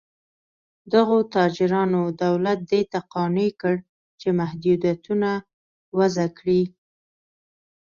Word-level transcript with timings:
دغو 0.93 1.17
تاجرانو 1.35 2.01
دولت 2.23 2.59
دې 2.71 2.81
ته 2.91 2.99
قانع 3.13 3.49
کړ 3.61 3.75
چې 4.19 4.27
محدودیتونه 4.39 5.29
وضع 5.97 6.27
کړي. 6.37 6.61